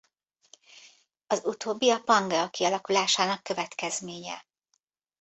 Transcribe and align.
Az 1.27 1.41
utóbbi 1.45 1.89
a 1.89 1.99
Pangea 1.99 2.49
kialakulásának 2.49 3.43
következménye. 3.43 4.45